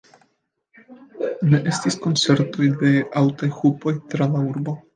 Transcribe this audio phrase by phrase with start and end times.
[1.51, 2.93] Ne estis koncertoj de
[3.25, 4.79] aŭtaj hupoj tra la urbo.